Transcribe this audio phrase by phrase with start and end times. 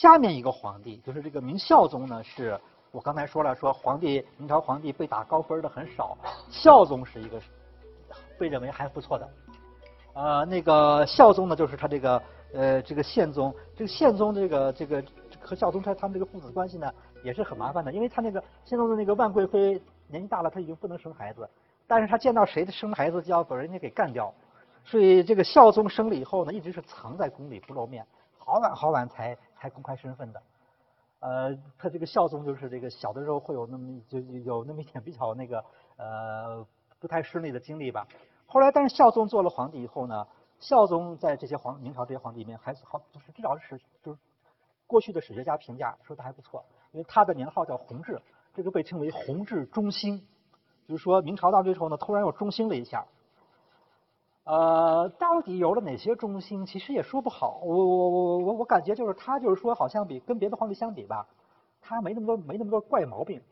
[0.00, 2.56] 下面一个皇帝就是这个明孝宗呢，是
[2.92, 6.16] 我刚才说了，说皇帝明朝皇帝被打高分的很少，
[6.48, 7.40] 孝宗是一个
[8.38, 9.28] 被认为还不错的。
[10.12, 12.22] 呃，那个孝宗呢，就是他这个
[12.54, 15.02] 呃这个宪宗，这个宪宗这个这个
[15.40, 16.88] 和孝宗他他们这个父子关系呢
[17.24, 21.48] 也是很麻烦的，因为他那个宪宗的那个万贵妃年纪大了，他已经不能生孩子，
[21.88, 24.32] 但是他见到谁的生孩子就要把人家给干掉，
[24.84, 28.06] 所以这个孝宗生了以后呢，一直是藏在宫里不露面，
[28.38, 29.36] 好晚好晚才。
[29.60, 30.42] 才公开身份的，
[31.20, 35.64] 呃，他这个孝宗就是这个小的时候会有那么就有那么一点比较那个
[35.96, 36.66] 呃
[37.00, 38.06] 不太顺利的经历吧。
[38.46, 40.26] 后来，但是孝宗做了皇帝以后呢，
[40.60, 44.18] 孝宗在这些皇明朝这些皇帝里面还好，就是至少是就是
[44.86, 48.22] 过去的史学家评价说他还不错，因为他的年号叫弘治，
[48.54, 50.24] 这个被称为弘治中兴，
[50.86, 53.04] 就是说明朝到这时候呢，突然又中兴了一下。
[54.48, 57.60] 呃，到底有了哪些中心，其实也说不好。
[57.62, 61.26] 我我我我我感觉就是他就是说，好像比跟别的皇帝相比吧，
[61.82, 63.42] 他没那么多没那么多怪毛病。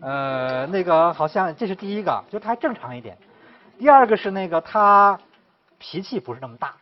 [0.00, 3.16] 呃，那个好像这是第一个，就他还正常一点。
[3.78, 5.16] 第二个是那个他
[5.78, 6.74] 脾气不是那么大，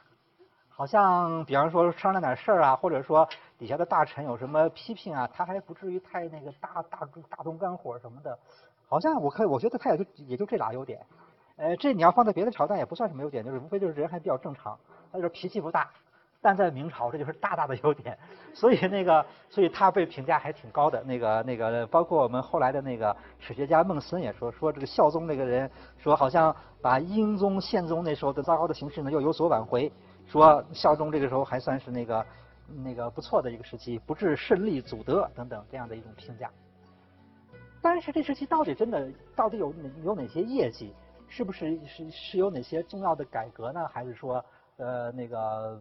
[0.71, 8.39] 好像比方说商量点事儿啊，或者说底下的大臣有什么批评啊，他还不至于太那个大大大动肝火什么的。
[8.89, 11.05] 好像我可，我觉得他也就也就这俩优点。
[11.61, 14.79] 呃，这你要放在别的朝代也不算什么优点，就是无非就是人还比较正常，
[15.13, 15.91] 他就是脾气不大。
[16.41, 18.17] 但在明朝，这就是大大的优点。
[18.55, 21.05] 所以那个，所以他被评价还挺高的。
[21.05, 29.93] 那个那个，包括我们后来的那个史学家孟森也说，说这个孝宗那个人，说好像把英宗、宪宗那时候的糟糕的形势呢又有所挽回，
[30.27, 32.27] 说孝宗这个时候还算是那个
[32.83, 36.51] 那个不错的一个时期，不致胜利祖德等等这样的一种评价。
[37.83, 40.95] 但是这时期到底真的到底有有哪些业绩？
[41.31, 43.87] 是不是是是有哪些重要的改革呢？
[43.89, 44.45] 还是说
[44.77, 45.81] 呃那个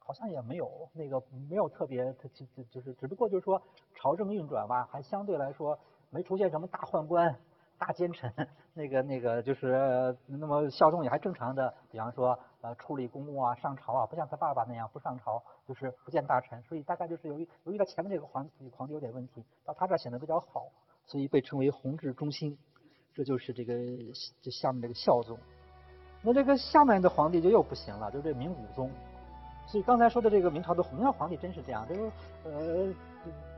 [0.00, 3.62] 好像也没有那个没有特别，就就就是只不过就是说
[3.94, 5.78] 朝政运转吧，还相对来说
[6.10, 7.34] 没出现什么大宦官、
[7.78, 8.30] 大奸臣，
[8.74, 20.66] 那个那个就是那么效忠也还正常的，比方说呃处理公务啊、上朝啊，不像他爸爸那样不上朝，就是不见大臣，所以大概就是由于由于他前面这个皇皇帝有点问题，到他这显得比较好，
[21.06, 22.58] 所以被称为弘治中兴。
[23.14, 23.74] 这就是这个
[24.42, 25.38] 这下面这个孝宗，
[26.22, 28.90] 那这个下面的皇帝就又不行了，就是这明武宗。
[29.66, 32.02] 所以刚才说的这个明朝的明朝皇帝真是这样，就是
[32.44, 32.94] 呃，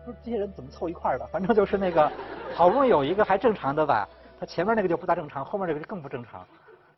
[0.05, 1.27] 不是这些人怎么凑一块儿的？
[1.29, 2.11] 反正就是那个
[2.55, 4.09] 好不容易有一个还正常的吧，
[4.39, 6.47] 他前面那个就不大正常，后面这个就更不正常。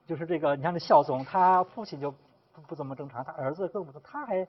[0.07, 4.47] 就是这个，你像这孝宗，他父亲就不不怎么正常，他儿子更不，他还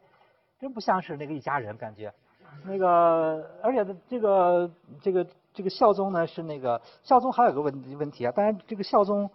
[0.60, 2.14] 真不像是那个一家人感觉。
[2.66, 4.72] 那个，而且这个
[5.02, 5.26] 这个。
[5.52, 9.30] 这个孝宗呢是那个孝宗还有个问问题啊，当然这个孝宗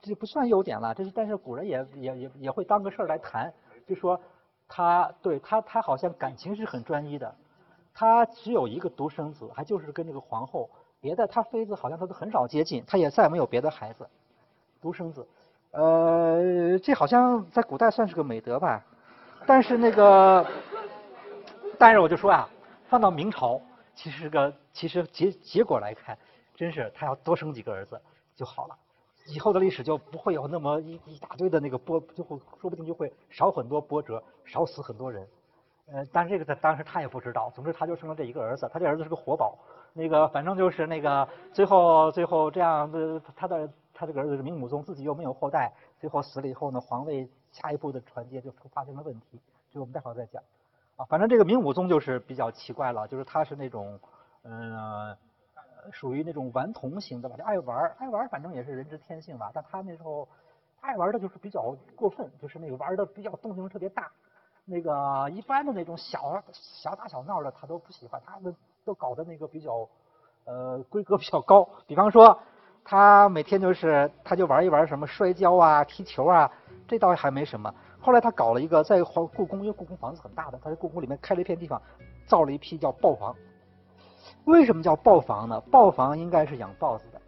[0.00, 3.52] 这不算优点了，这是但是古人也也也也会当个事儿来谈，
[3.86, 4.18] 就说
[4.66, 7.32] 他对他他好像感情是很专一的，
[7.94, 10.68] 他只有一个独生子，还就是跟这个皇后，
[11.00, 14.08] 别的他妃子好像他都很少接近，他也再没有别的孩子，
[14.80, 15.24] 独生子，
[15.72, 18.82] 呃，这好像在古代算是个美德吧，
[19.46, 20.44] 但是那个，
[21.82, 22.48] 但是我就说啊，
[22.84, 23.60] 放到明朝。
[23.92, 26.16] 其实个其实结结果来看，
[26.54, 28.00] 真是他要多生几个儿子
[28.36, 28.78] 就好了，
[29.26, 35.26] 以后的历史就不会有那么一一大堆的那个波，就会说不定就会少很多波折，少死很多人。
[35.86, 37.50] 呃，但是这个在当时他也不知道。
[37.52, 39.58] 总之他就生了这一个儿子，他这儿子是个活宝。
[39.92, 49.40] 那个反正就是那个最后最后这样的，他的他这个儿子是明武宗，自己又没有后代，最后死了以后呢，皇位下一步的传接就发生了问题。
[49.68, 50.40] 这个我们待会儿再讲。
[51.08, 53.98] 反正这个明武宗就是比较奇怪了，就是他是那种，
[54.44, 55.16] 嗯，
[55.90, 59.50] 属于那种顽童型的吧，就爱玩爱玩反正也是人之天性吧。
[59.52, 60.28] 但他那时候
[60.80, 64.10] 爱玩的就是比较过分，就是那个玩的比较动静特别大，
[64.64, 68.54] 那个一般的那种小小打小闹的他都不喜欢，他们
[68.84, 69.88] 都搞的那个比较
[70.44, 71.68] 呃规格比较高。
[71.86, 72.38] 比方说
[72.84, 76.50] 他每天就是他就玩一玩什么摔跤啊、踢球啊，
[76.86, 77.74] 这倒还没什么。
[78.02, 81.80] 后来他搞了一个在皇故宫，因为故宫房子很大的，他在故宫里面开了一片地方，
[82.26, 83.34] 造了一批叫豹房。
[84.44, 85.60] 为什么叫豹房呢？
[85.70, 87.20] 豹房应该是养豹子的。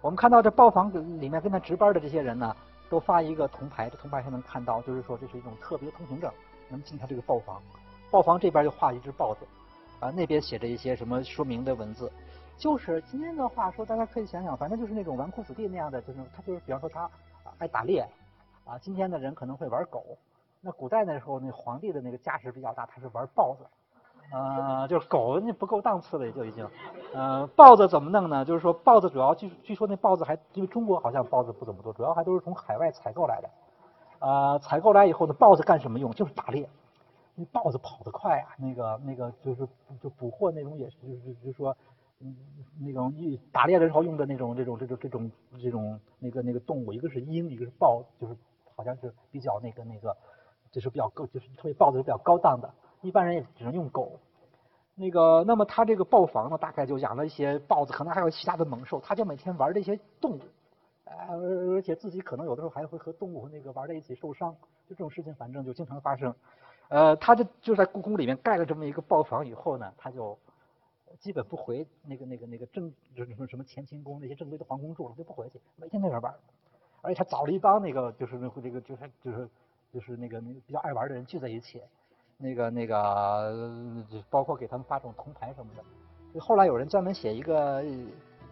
[0.00, 2.54] 我们看到这豹房里面跟他值班的这些人呢，
[2.88, 6.30] 都发一个铜牌，这铜牌上能看到，就是说这是一种特别通行证，
[6.68, 7.60] 能进他这个豹房。
[8.08, 9.44] 豹房这边就画一只豹子，
[9.98, 12.10] 啊，那边写着一些什么说明的文字。
[12.56, 17.10] 就是今天的话说，大家可以想想，反正就是那种纨绔子弟那样的，就是他就是比方说他
[17.58, 18.06] 爱打猎。
[18.64, 20.16] 啊，今天的人可能会玩狗，
[20.60, 23.64] 那古代那时候那皇帝的那个架势比较大，他是玩豹子，
[24.32, 26.66] 呃，就是狗那不够档次了，也就已经，
[27.12, 28.44] 呃，豹子怎么弄呢？
[28.44, 33.50] 就是说豹子主要据据说那豹子还因为中国好像豹子不怎么多，主要还都是从海外采购来的，
[34.20, 36.12] 呃，采购来以后呢，豹子干什么用？
[36.12, 36.68] 就是打猎，
[37.34, 39.66] 那豹子跑得快啊，那个那个就是
[40.00, 41.76] 就捕获那种也是就是就是说，
[42.20, 42.36] 嗯，
[42.80, 45.30] 那种一打猎的时候用的那种这种这种这种
[45.60, 48.36] 这种那个那个动物，一个是鹰，一个是豹，就是
[48.82, 50.16] 好像是比较那个那个，
[50.72, 52.68] 就是比较高，就是特别豹子是比较高档的，
[53.00, 54.18] 一般人也只能用狗。
[54.96, 60.40] 那个，那么他这个豹房呢，大概就养了一些豹子，可能还有其他的猛兽，他就每天玩这些动物，
[61.04, 61.36] 呃，
[61.74, 64.52] 而且自己可能有的时候还会和动物那个玩在一起受伤，
[64.88, 66.34] 就这种事情反正就经常发生。
[66.88, 70.36] 呃，他就就在故宫里面盖了这么一个豹房以后呢，他就
[71.18, 76.34] 基本不回那个那个那个正就是说什么乾清宫那些正规的皇宫住了，就不回去，每天在那玩，
[77.02, 79.48] 而且他找了一帮那个就是那这个就是就是
[79.92, 81.82] 就是那个那个比较爱玩的人聚在一起。
[82.38, 86.40] 那个那个，包括给他们发这种铜牌什么的。
[86.40, 87.80] 后来有人专门写一个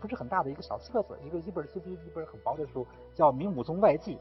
[0.01, 4.17] 不是很大的一个小册子，一个一本一本一本很薄的书，叫《明武宗外记》，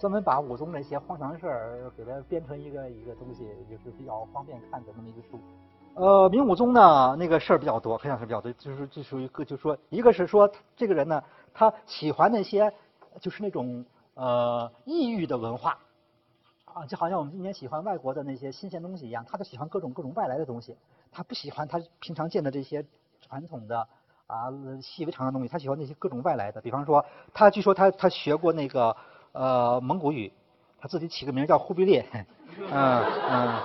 [0.00, 5.38] 专门把武宗那些荒唐事儿给它编成一个一个东西，就是比较方便看的那么一个书。
[5.94, 11.22] 呃，明武宗呢，那个事儿比较多，可以讲是比较多，就是就属于个，就说一个是说这个人呢，
[11.54, 12.72] 他喜欢那些
[13.20, 15.78] 就是那种呃异域的文化。
[16.64, 20.74] 啊，就好像我们今年喜欢外国的那些新鲜东西一样，他就喜欢各种各种外来的东西，
[21.10, 22.82] 他不喜欢他平常见的这些
[23.20, 23.86] 传统的
[24.26, 24.48] 啊
[24.80, 26.62] 细微长的东西，他喜欢那些各种外来的。
[26.62, 27.04] 比方说，
[27.34, 28.96] 他据说他他学过那个
[29.32, 30.32] 呃蒙古语，
[30.78, 32.06] 他自己起个名叫忽必烈，
[32.70, 33.60] 嗯 嗯，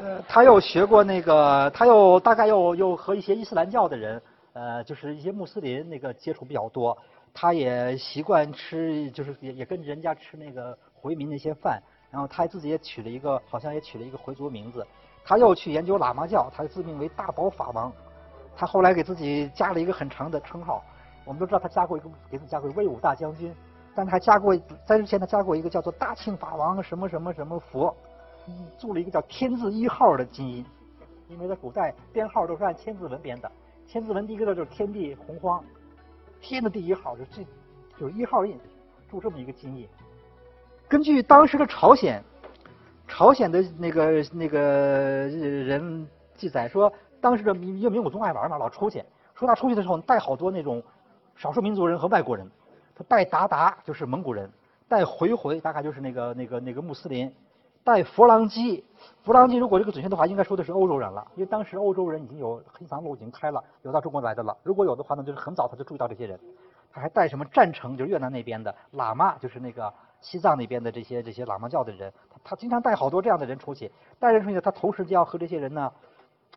[0.00, 4.22] 呃他又学过那个，他又大概又又和一些伊斯兰教的人，
[4.52, 6.96] 呃就是一些穆斯林那个接触比较多，
[7.32, 11.82] 他也习惯吃，就是也也跟人家吃那个回民那些饭。
[12.10, 14.84] 然后他自己也取了一个，好像也取了一个回族名字。
[15.24, 17.92] 他又去研究喇嘛教，他自命为大宝法王。
[18.56, 20.82] 他后来给自己加了一个很长的称号。
[21.24, 23.54] 我们都知道他加过一个，给自己加过威武大将军。
[23.94, 27.94] 但他还加过，在之前他加过一个叫做大庆法王什么什么什么佛，
[28.76, 30.64] 做了一个叫天字一号的金印。
[31.28, 33.50] 因为在古代编号都是按千字文编的，
[33.86, 35.62] 千字文第一个字就是天地洪荒，
[36.40, 37.44] 天的第一号就这，
[37.98, 38.58] 就是一号印，
[39.10, 39.88] 铸这么一个金印。
[40.88, 42.22] 根据当时的朝鲜，
[43.06, 49.02] 朝鲜的那个那个人记载说，当时的因为明武宗爱玩嘛，老出去，
[49.34, 50.82] 说他出去的时候带好多那种
[51.36, 52.50] 少数民族人和外国人，
[52.94, 54.50] 他带达达就是蒙古人，
[54.88, 57.32] 带回回大概就是那个那个那个穆斯林，
[57.84, 58.84] 带佛朗机，
[59.22, 66.38] 佛朗机如果这个准确的话，应该说的是欧洲人了，因为当时欧洲人已经有黑藏路已经开了，有到中国来的了，如果有的话呢，就是很早他就注意到这些人，
[66.92, 69.92] 他还带什么战城，就是越南那边的喇嘛，就是那个。
[70.22, 75.90] 西藏那边的这些这些喇嘛教的人，他他经常带好多这样的人出去，带人出去，他同时就要和这些人呢，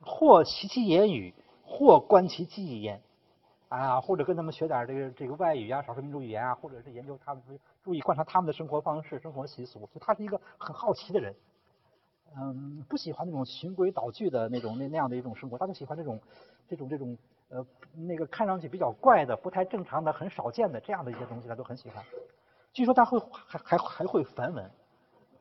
[0.02, 1.34] 或习其言语，
[1.64, 3.02] 或观其技言，
[3.74, 7.42] 啊，或者跟他们学点这个这个外语啊，少数民族语言啊，或者是研究他们，
[7.82, 9.90] 注意观察他们的生活方式、生活习俗。
[9.92, 11.36] 就他是一个很好奇的人，
[12.38, 16.20] 嗯，不喜欢那种循规蹈矩的那种那那样的一种生活，他就喜欢这种
[16.68, 17.18] 这种这种
[17.50, 17.66] 呃
[17.96, 22.04] 那个看上去比较怪的、不太正常的、很少见的这样的一些东西，他都很喜欢。
[22.74, 24.70] 据说他会还还还会梵文，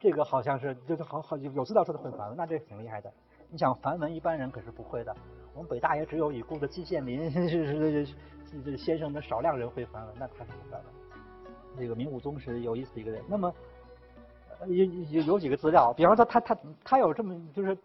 [0.00, 3.12] 这个好像是就是好好有资料说他会梵文，那这挺厉害的。
[3.50, 5.14] 你想梵文一般人可是不会的，
[5.54, 8.06] 我们北大也只有已故的季羡林 是
[8.62, 10.84] 是先生的少量人会梵文，那他是不会的。
[11.78, 13.22] 这个明武宗是有意思一个人。
[13.26, 13.54] 那么
[14.66, 17.76] 有有有几个资料，比方说他他他有这么就是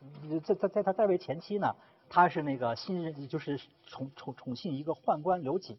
[0.41, 1.73] 在在在他在位前期呢，
[2.09, 5.77] 他是那个新任就是宠宠宠信一个宦官刘瑾。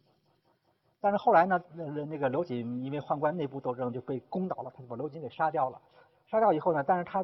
[1.01, 5.79] 但是后来呢，那那个刘瑾因为宦官内部斗争就被攻倒了，他就把刘瑾给杀掉了。
[6.27, 7.23] 杀掉以后呢，但是他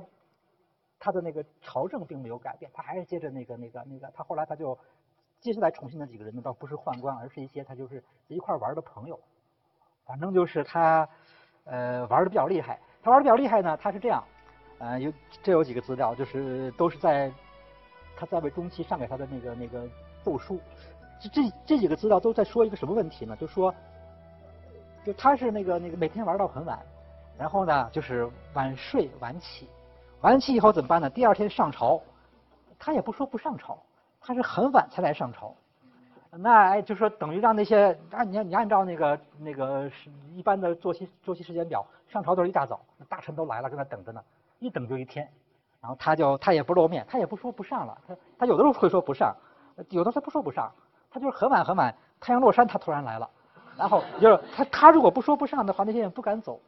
[1.05, 4.11] 他的那个朝政并没有改变，他还是接着那个那个那个。
[4.15, 4.75] 他后来他就
[5.39, 9.19] 接下来宠幸的几个人呢，倒不是宦官，而是一些他就是一块玩的朋友。
[10.03, 11.07] 反正就是他
[11.65, 12.79] 呃玩的比较厉害。
[13.03, 14.23] 他玩的比较厉害呢，他是这样，
[14.79, 17.31] 呃有这有几个资料，就是都是在
[18.17, 19.87] 他在位中期上给他的那个那个
[20.23, 20.59] 奏书。
[21.21, 23.37] 这这这几个资料都在说一个什么问题呢？
[23.37, 23.71] 就说，
[25.05, 26.83] 就他是那个那个每天玩到很晚，
[27.37, 29.69] 然后呢就是晚睡晚起，
[30.21, 31.09] 完期以后怎么办呢？
[31.09, 32.01] 第二天上朝，
[32.79, 33.77] 他也不说不上朝，
[34.19, 35.53] 他是很晚才来上朝。
[36.31, 39.89] 那哎，就说等于让那些按你你按照那个那个
[40.33, 44.21] 一般的作息作息时间表，上朝都是一大早，大臣都来了，跟他等着呢，
[44.59, 45.29] 一等就一天，
[45.79, 49.33] 然后他就他也不露面，他也不说不上了，他他有的时候会说不上，
[49.89, 50.71] 有的他不说不上。
[51.11, 53.29] 他就是很晚很晚，太阳落山，他突然来了，
[53.77, 56.59] 然后就是他他如果不说不上的话，那些人不敢走。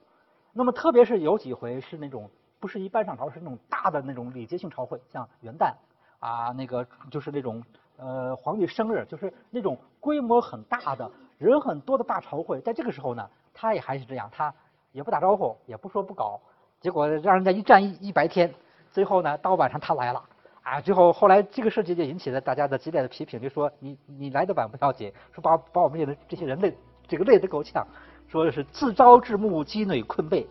[0.54, 5.74] 那么特别是有几回是那种不是一般上朝，是那种大的那种礼节性朝会，像元旦
[6.20, 7.64] 啊，那个就是那种
[7.98, 14.54] 呃皇帝生日，就是那种规模很大的人很多的大朝会，在这个时候呢，他也还是这样，他
[14.92, 16.40] 也不打招呼，也不说不搞，
[16.82, 18.54] 结果让人家一站一一白天。
[18.92, 20.24] 最后呢，到晚上他来了，
[20.64, 26.76] 啊，最后后来这个事情就引起了大家的激烈的批评，就说你你来的晚不要紧，说把把我们这些这些人累
[27.08, 27.86] 这个累得够呛，
[28.28, 30.48] 说是自招致木积馁困背，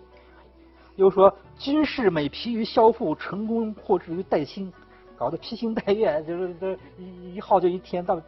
[0.97, 4.73] 又说军事每疲于消腹，成功或至于待兴，
[5.17, 8.21] 搞得披星戴月，就是这一一耗就一天到。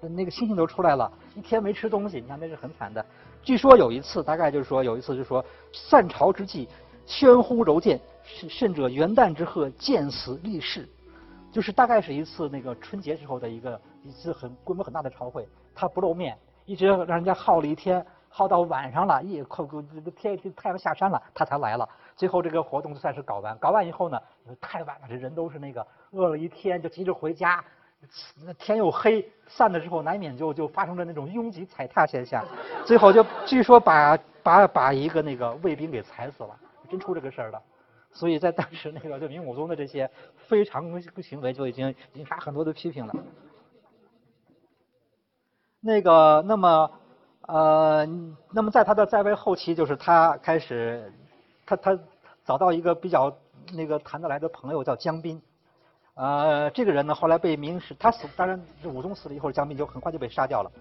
[0.00, 3.04] 那个星星都出来了，一天没吃东西，你看那是很惨的。
[3.42, 6.68] 据说有一次，大概就是说有一次，就是说散朝之际，
[7.08, 10.86] 喧呼柔剑，甚甚者元旦之贺，见死立誓，
[11.50, 16.36] 就是大概是一次那个春节时候的一个一次很规模很大的朝会，他不露面，
[16.66, 18.04] 一直让人家耗了一天，
[18.36, 19.64] 耗到晚上了，一快
[19.94, 21.88] 这个天太阳下山了，他才来了。
[22.14, 24.20] 最后这个活动算是搞完，搞完以后呢，
[24.60, 27.64] 太晚了，这人都是那个饿了一天，就急着回家。
[28.44, 32.44] 那天又黑，散的时候难免就就发生了那种拥挤踩踏现象，
[32.84, 36.54] 最后就据说把把把一个那个卫兵给踩死了，
[36.90, 37.62] 真出这个事儿了。
[38.12, 40.10] 所以在当时那个就明武宗的这些
[40.46, 43.14] 非常行为就已经引发很多的批评了。
[45.80, 46.90] 那个那么
[47.46, 48.06] 呃
[48.50, 51.12] 那么在他的在位后期，就是他开始
[51.64, 51.98] 他他
[52.44, 53.36] 找到一个比较
[53.72, 55.40] 那个谈得来的朋友叫江彬。
[56.14, 60.72] 呃，这个人呢，后来被明史他死，当然武宗死了以后，江彬就很快就被杀掉了。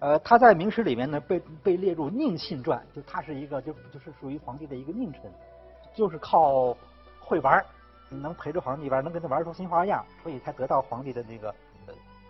[0.00, 5.30] 呃，他在明史里面呢，被被列入宁信传，就他是一个就就是属于皇帝的一个佞臣，
[5.94, 6.76] 就是靠
[7.20, 7.64] 会玩
[8.08, 11.54] 能陪着皇帝玩，能跟他玩出新花样，所以才得到皇帝的那个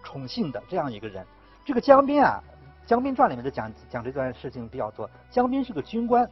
[0.03, 1.27] 宠幸的这样一个人。
[1.65, 2.39] 这个江彬啊，
[2.87, 5.09] 《江彬传》里面就讲讲这段事情比较多。
[5.31, 6.29] 江彬是个军官，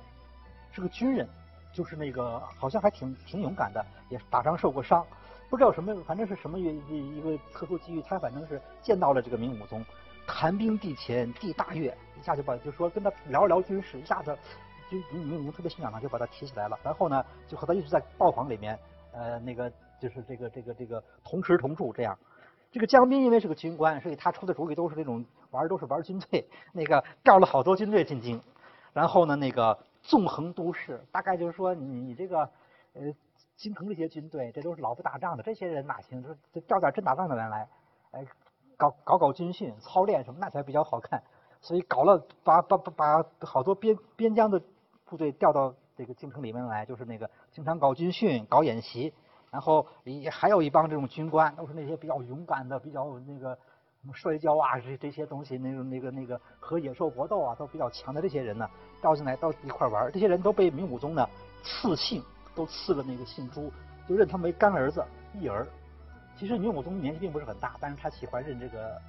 [0.72, 1.28] 是个军人，
[1.72, 5.06] 就是那个好像还挺挺勇敢的，也打仗受过伤。
[5.48, 9.84] 不知道什么，反正是什么原一一个特殊机遇，他反正是见到了这个明武宗，
[10.26, 14.36] 谈兵地前，地大悦，一下就把就说跟他聊一聊军事，一下子
[14.90, 16.78] 就明武宗特别欣赏他，就把他提起来了。
[16.82, 18.78] 然后呢，就和他一直在报房里面，
[19.12, 22.16] 呃，那个就是这个这个这个同吃同住这样。
[22.70, 28.40] 这个江彬因为是个军官，所以他出的主意都是那种玩都是玩军队，那个调了好多军队进京，
[28.92, 32.50] 然后呢，那个纵横都市，大概就是说你你这个
[32.94, 33.12] 呃。
[33.56, 36.22] 京城这些军队，这都是老不打仗的，这些人哪行？
[36.22, 37.68] 说调点真打仗的人来，
[38.10, 38.24] 哎，
[38.78, 41.22] 搞搞搞军训、操练什么，那才比较好看。
[41.60, 44.62] 所以搞了，把把把把好多边边疆的
[45.04, 49.12] 部队调到这个京城里面来，就是那个经常搞军训、搞演习。
[49.50, 53.54] 然后也还有一帮这种军官，都是那些比较勇敢的、比较那个
[54.00, 58.68] 什么摔跤啊这这些东西，那种那个那个和野兽搏斗啊都比较强的这些人呢，
[59.02, 60.10] 招进来到一块玩。
[60.12, 61.28] 这些人都被明武宗呢
[61.62, 62.22] 赐姓。
[62.52, 63.72] 都赐了那个姓朱，
[64.08, 65.02] 就认他为干儿子、
[65.40, 65.64] 义儿。
[66.36, 69.00] 其实明武宗年纪并不是很大，但是他喜欢认这个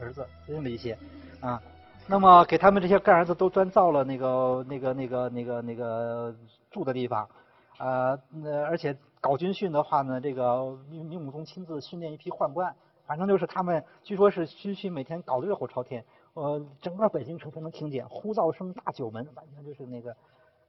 [0.00, 0.96] 儿子，认了一些
[1.40, 1.62] 啊。
[2.06, 6.34] 那么给他们这些干儿子都专造了那个、那个、那个、那个、那个
[6.70, 7.28] 住的地方，
[7.78, 12.74] 呃，那而且搞军训的话呢，这个明明武宗亲自训练一批宦官，
[13.06, 16.04] 反正就是他们据说是军训每天搞得热火朝天，
[16.34, 20.16] 呃，整个北京城都能听见呼噪声大九门，完全就是那个。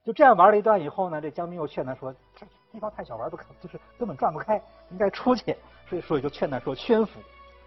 [0.04, 4.56] 就这样玩了一段以后呢，这江彬又劝他说：“这地方太小，玩不开，就是根本转不开，
[4.90, 5.54] 应该出去。”
[5.86, 7.20] 所以，所以就劝他说：“宣府，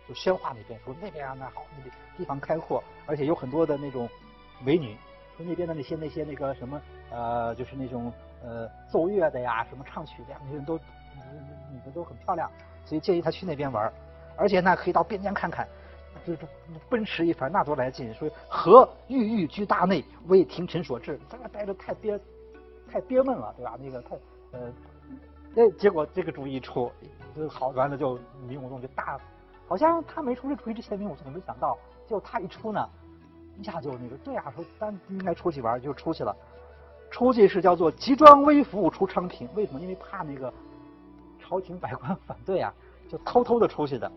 [0.07, 4.09] 就宣化那边，说那边啊那好，那个地方开阔，而且有很多的那种
[4.63, 4.97] 美女，
[5.37, 6.81] 说那边的那些那些那个什么
[7.11, 8.11] 呃，就是那种
[8.43, 10.75] 呃奏乐的呀，什么唱曲的，那些人都
[11.71, 12.49] 女的都很漂亮，
[12.85, 13.91] 所以建议他去那边玩，
[14.35, 15.67] 而且呢可以到边疆看看。”
[16.23, 16.39] 就是
[16.87, 18.13] 奔驰一番，那多来劲！
[18.13, 22.19] 说何郁郁居大内，为廷臣所制，在那待着太憋，
[22.87, 23.75] 太憋闷了，对吧？
[23.81, 24.15] 那个太
[24.51, 24.71] 呃，
[25.55, 26.91] 那，结果这个主意一出，
[27.49, 29.19] 好完了，就明武宗就大，
[29.67, 31.75] 好像他没出这主意之前，明武宗没想到，
[32.07, 32.87] 就他一出呢，
[33.57, 36.35] 一下就那个对啊，说咱应该出去玩，就出去了。
[37.11, 39.79] 出去是叫做集装微服出昌平，为什么？
[39.79, 40.51] 因为怕那个
[41.39, 42.73] 朝廷百官反对啊，
[43.07, 44.11] 就偷偷的出去的。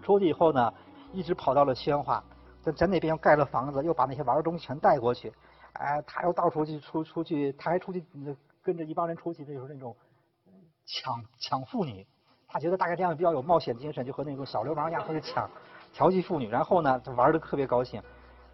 [0.00, 0.72] 出去以后呢？
[1.12, 2.24] 一直跑到了宣化，
[2.60, 5.32] 在在那边又盖了房子，又把那些玩的东西全带过去。
[5.74, 8.04] 哎，他又到处去出出去，他还出去
[8.60, 9.94] 跟着一帮人出去，就是那种
[10.84, 12.04] 抢抢妇女。
[12.48, 15.48] 他觉得大概这样比较有冒险精神，就和那种小流氓一样，出去抢
[15.92, 16.48] 调戏妇女。
[16.48, 18.02] 然后呢，玩的特别高兴。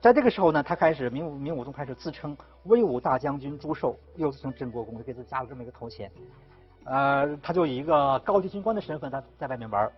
[0.00, 6.10] 在这个时候呢，他开始明武明武宗开始自称威武大将军朱寿，又自称镇国公，就给自己加了这么一个头衔。
[6.84, 9.90] 呃，他就以一个高级军官的身份，他在外面玩。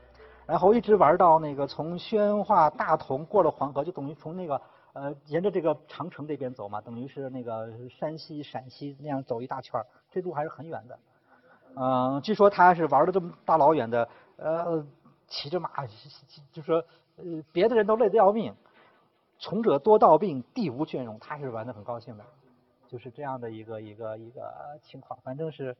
[0.44, 4.60] 然后一直玩到那个从宣化大同过了黄河，就等于从那个
[4.92, 10.98] 呃沿着这个长城这边走嘛，等于是那个山西、陕西那样走一大圈儿，这路还是很远的。
[11.76, 14.84] 嗯，据说他是玩了这么大老远的，呃，
[15.28, 15.70] 骑着马，
[16.50, 16.84] 就说
[17.16, 18.52] 呃别的人都累得要命，
[19.42, 22.24] 从者多道病，地无倦容，他是玩的很高兴的，
[22.88, 25.76] 就是这样的一个一个一个情况，反正是。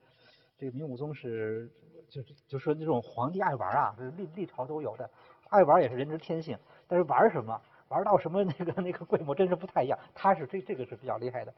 [0.59, 1.69] 这个明武宗是
[2.09, 5.11] 就是就说那种皇帝爱玩啊，是历历朝都有的，
[5.49, 6.57] 爱玩也是人之天性。
[6.87, 9.99] 但是玩什么，玩到什么那个那个规模，真是不太一样。
[10.15, 11.53] 他是这这个是比较厉害的。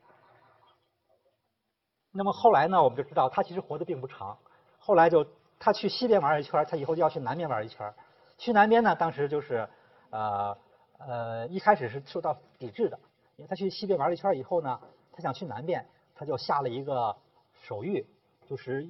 [2.12, 4.38] 那么后来呢，我们就知道他其实活得并不长。
[4.78, 5.26] 后来就
[5.58, 7.92] 他去西边玩一圈，他以后就要去南边玩一圈。
[8.38, 9.68] 去南边呢，当时就是
[10.08, 10.56] 呃
[10.98, 12.98] 呃一开始是受到抵制的，
[13.36, 14.80] 因为他去西边玩了一圈以后呢，
[15.12, 17.16] 他想去南边，他就下了一个
[17.62, 18.04] 手谕，
[18.46, 18.86] 就是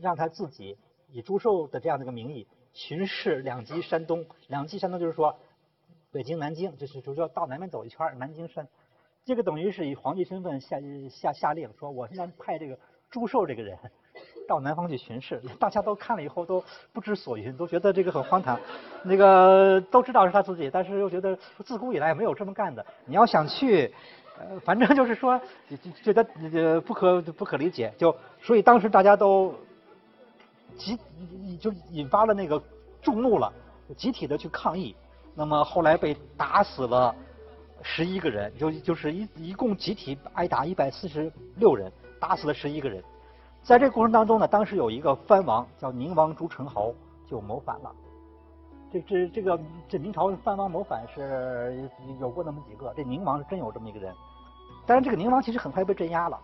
[0.00, 0.78] 让他自己
[1.10, 4.26] 以祝寿的这样的一个名义巡视两极山东。
[4.48, 5.38] 两极山东就是说
[6.12, 8.68] 北京、南京，就是就是要到南边走一圈，南京山。
[9.24, 10.78] 这个等于是以皇帝身份下
[11.10, 12.78] 下下令说，我现在派这个
[13.10, 13.78] 祝寿这个人
[14.48, 16.62] 到南方去巡视，大家都看了以后都
[16.92, 18.58] 不知所云，都觉得这个很荒唐。
[19.02, 22.84] 那个都知道是他自己，但是又觉得自古以来没有这么干的。
[23.04, 23.92] 你要想去，
[24.38, 25.40] 呃，反正就是说
[26.02, 29.54] 觉得呃不可不可理解，就所以当时大家都
[30.76, 30.98] 集
[31.60, 32.62] 就引发了那个
[33.02, 33.52] 众怒了，
[33.96, 34.94] 集体的去抗议。
[35.34, 37.14] 那么后来被打死了。
[37.82, 43.04] 十一个人，就就是一一共集体挨打一百四十六人，打死了十一个人。
[43.66, 46.94] 在这过程当中呢，当时有一个藩王叫宁王朱宸濠
[47.28, 47.92] 就谋反了。
[48.92, 49.58] 这这这个
[49.88, 54.14] 这明朝藩王谋反是有过那么几个，这宁王是真有这么一个人。
[54.86, 56.38] 但是这个宁王其实很快被镇压了，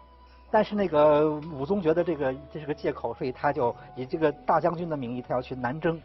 [0.50, 6.00] 但是那个武宗觉得这个这是个借口，所以他就以这个大将军的名义，他要去南征。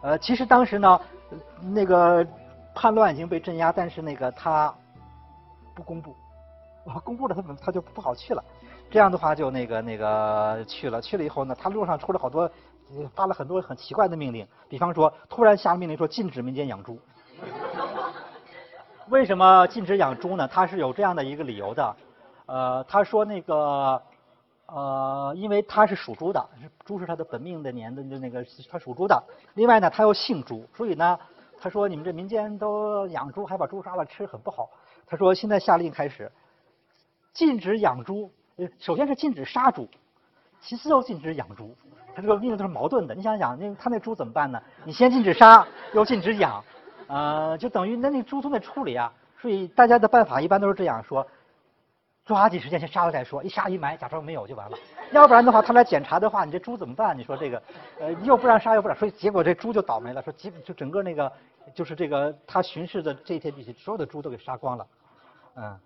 [0.00, 1.00] 呃，其实当时呢，
[1.62, 2.26] 那个。
[2.74, 4.72] 叛乱已经被镇压，但是那个他
[5.74, 6.14] 不公布，
[7.02, 8.44] 公布了他他就不好去了。
[8.90, 12.50] 这样的话就那个那个去了，去了以后呢，他路上出了好多，
[13.14, 14.46] 发了很多很奇怪的命令。
[14.68, 16.98] 比方说，突然下命令说禁止民间养猪。
[19.08, 20.48] 为什么禁止养猪呢？
[20.48, 21.96] 他是有这样的一个理由的。
[22.46, 24.02] 呃，他说那个
[24.66, 26.48] 呃，因为他是属猪的，
[26.84, 29.22] 猪是他的本命的年的那个他属猪的。
[29.54, 31.18] 另外呢，他又姓朱，所以呢。
[31.60, 34.70] 他说：“你们这民间都养猪，还把猪杀了吃，很不好。”
[35.08, 36.30] 他说：“现在下令开始，
[37.32, 38.30] 禁止养猪。
[38.78, 39.88] 首先是禁止杀猪，
[40.60, 41.74] 其次又禁止养猪。
[42.14, 43.14] 他这个命令都是矛盾的。
[43.14, 44.60] 你想想，那他那猪怎么办呢？
[44.84, 46.64] 你先禁止杀，又禁止养，
[47.06, 49.12] 呃，就等于那那猪都得处理啊。
[49.40, 51.26] 所以大家的办法一般都是这样说：
[52.24, 54.76] 抓紧时间先杀了再说，一杀一埋，假装没有就完了。
[55.12, 57.16] 要不然的话，他来检查的话，你这猪怎么办？
[57.16, 57.62] 你说这个，
[58.00, 60.20] 呃，又不让杀，又不让，所以结果这猪就倒霉了。
[60.22, 61.30] 说基本就整个那个。”
[61.74, 64.86] 就是这个，他巡视的这一片地区，所有的猪都给杀光了，
[65.54, 65.78] 嗯，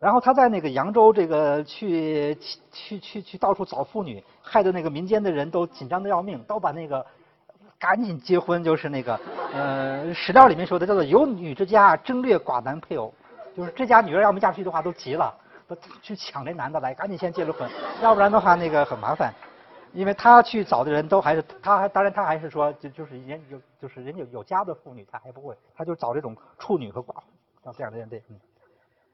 [0.00, 2.34] 然后他在那个扬州这个去
[2.72, 7.04] 去去去到处找妇女，害得那个民间的人都紧张的要命，都把那个
[7.78, 9.20] 赶紧结婚，就是那个
[9.52, 13.12] 呃史料里面说的叫做有女之家争掠寡男配偶，
[13.54, 15.30] 就是这家女儿要没嫁出去的话都急了，
[15.68, 17.68] 都去抢这男的来，赶紧先结了婚，
[18.00, 19.30] 要不然的话那个很麻烦。
[19.92, 27.22] 因为他去找的人都还是他，还当然他还是说就就是人有就是人有有家的妇女他还不会，他就找这种处女和寡妇，
[27.64, 28.38] 像这样的人对，嗯，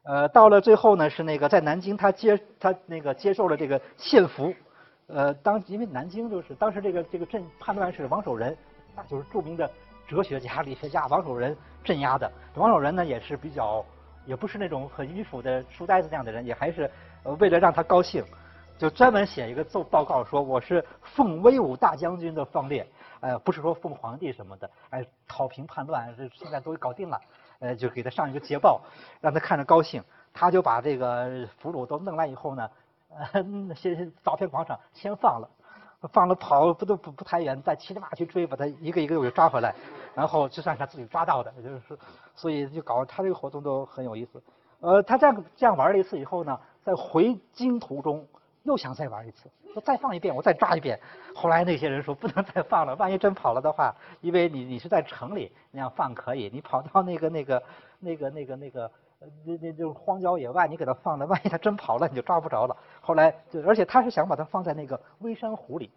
[0.06, 4.54] 呃，到了最后呢是那个在南京他接他那个接受了这个献俘，
[5.08, 8.56] 呃，当因为南京就是当时这个这个镇叛乱是王守仁，
[8.94, 9.68] 那就是著名的
[10.06, 13.84] 哲学家理学家王守仁镇压的，王守仁呢也是比较
[14.24, 16.88] 也不是那种很迂腐的书呆子那样的人，也还是
[17.24, 18.24] 呃为了让他高兴。
[18.78, 22.86] 就专门写一个奏报告说我是奉威武大将军的方略，
[23.20, 27.18] 呃，不是说奉皇帝什么的，哎，讨平叛乱，这现在都搞定了，
[27.58, 28.80] 呃，就给他上一个捷报，
[29.20, 32.70] 让他看着高兴，他就把这个俘虏都弄来以后呢，
[33.08, 35.48] 呃，先造片广场先放了，
[36.12, 39.74] 放了跑不都不不太远，再骑着马去追，把他一个一个给抓回来，
[40.14, 41.98] 然后就算是他自己抓到的，就是，
[42.34, 44.42] 所以就搞他这个活动都很有意思，
[44.80, 48.26] 呃，他这样这样玩了一次以后呢，在回京途中。
[48.66, 51.00] 又想再玩一次，说再放一遍，我再抓一遍。
[51.34, 57.62] 后来那些人说不能再放了，万一真跑了的话，因为你你是在城里那样放可以，你跑到那个那个
[58.00, 58.90] 那个那个那个
[59.44, 62.76] 那那就荒郊野外，你给他放了，万一他真跑了，你就抓不着了。
[63.00, 65.90] 后来就而且他是想把它放在那个微山湖里，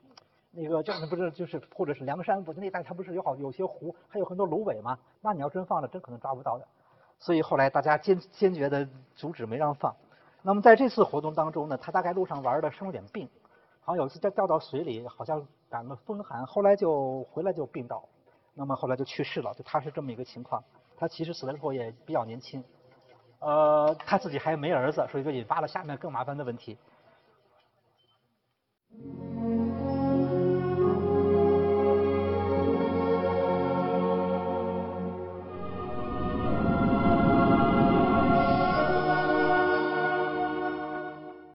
[0.51, 4.97] 那个叫不是就是或者是梁山不是那带它不是有好有些湖，还有很多芦苇吗？
[5.21, 6.67] 那你要真放了，真可能抓不到的。
[7.17, 9.93] 所以后来大家坚坚决的阻止，没让放。
[10.41, 13.27] 那么在这次活动当中呢，他大概路上玩的生了点病，
[13.81, 18.03] 好像有一次掉掉到水里，好像感了风寒，后来就回来就病倒，
[18.53, 19.53] 那么后来就去世了。
[19.53, 20.63] 就他是这么一个情况，
[20.97, 22.63] 他其实死的时候也比较年轻，
[23.39, 26.77] 呃，他自己还没儿子，所以就引发了下面更麻烦的问题。